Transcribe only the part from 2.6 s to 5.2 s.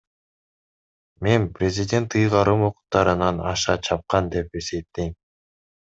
укуктарынан аша чапкан деп эсептейм.